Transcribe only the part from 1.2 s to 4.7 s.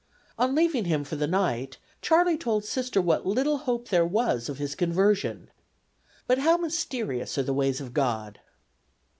night Charley told Sister what little hope there was of